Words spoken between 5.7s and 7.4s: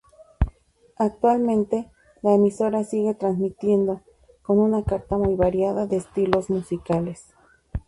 de estilos musicales.